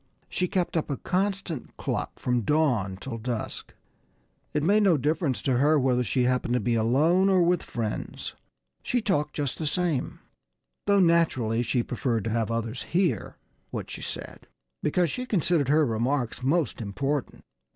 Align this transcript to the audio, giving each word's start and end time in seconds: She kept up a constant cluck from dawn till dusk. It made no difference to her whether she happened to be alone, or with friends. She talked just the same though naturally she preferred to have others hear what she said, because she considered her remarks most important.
She 0.27 0.47
kept 0.47 0.75
up 0.75 0.89
a 0.89 0.97
constant 0.97 1.77
cluck 1.77 2.17
from 2.17 2.41
dawn 2.41 2.97
till 2.97 3.19
dusk. 3.19 3.75
It 4.51 4.63
made 4.63 4.81
no 4.81 4.97
difference 4.97 5.43
to 5.43 5.59
her 5.59 5.79
whether 5.79 6.03
she 6.03 6.23
happened 6.23 6.55
to 6.55 6.59
be 6.59 6.73
alone, 6.73 7.29
or 7.29 7.43
with 7.43 7.61
friends. 7.61 8.33
She 8.81 8.99
talked 8.99 9.35
just 9.35 9.59
the 9.59 9.67
same 9.67 10.17
though 10.87 10.99
naturally 10.99 11.61
she 11.61 11.83
preferred 11.83 12.23
to 12.23 12.29
have 12.31 12.49
others 12.49 12.81
hear 12.81 13.37
what 13.69 13.91
she 13.91 14.01
said, 14.01 14.47
because 14.81 15.11
she 15.11 15.27
considered 15.27 15.69
her 15.69 15.85
remarks 15.85 16.41
most 16.41 16.81
important. 16.81 17.43